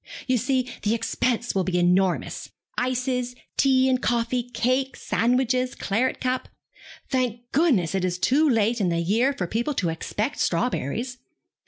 [0.25, 2.49] You see the expense will be enormous!
[2.75, 6.49] Ices, tea and coffee, cakes, sandwiches, claret cup.
[7.11, 11.19] Thank goodness it's too late in the year for people to expect strawberries.